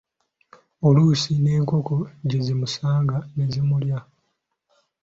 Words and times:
Oluusi 0.87 1.31
n'enkoko 1.39 1.95
gye 2.27 2.39
zimusanga 2.45 3.17
nezimulya. 3.35 3.99